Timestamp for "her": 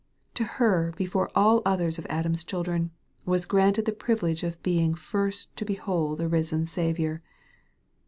0.57-0.93